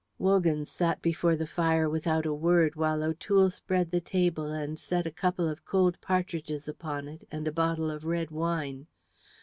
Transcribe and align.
Wogan 0.17 0.65
sat 0.65 0.99
before 1.03 1.35
the 1.35 1.45
fire 1.45 1.87
without 1.87 2.25
a 2.25 2.33
word 2.33 2.75
while 2.75 3.03
O'Toole 3.03 3.51
spread 3.51 3.91
the 3.91 4.01
table 4.01 4.49
and 4.51 4.79
set 4.79 5.05
a 5.05 5.11
couple 5.11 5.47
of 5.47 5.63
cold 5.63 6.01
partridges 6.01 6.67
upon 6.67 7.07
it 7.07 7.27
and 7.31 7.47
a 7.47 7.51
bottle 7.51 7.91
of 7.91 8.03
red 8.03 8.31
wine. 8.31 8.87